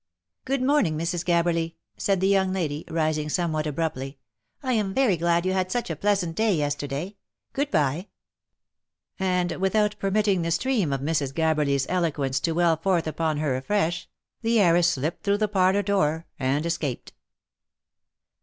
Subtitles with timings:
[0.45, 1.23] "Good morning, Mrs.
[1.23, 4.17] Gabberly," said the young lady, rising some what abruptly;"
[4.63, 7.17] I am very glad you had such a pleasant day yesterday.
[7.53, 8.07] Good bye."
[9.19, 11.35] And without permitting the stream of Mrs.
[11.35, 14.09] Gabberly's eloquence to well forth upon her afresh,
[14.41, 17.13] the heiress slipped through the parlour door, and escaped.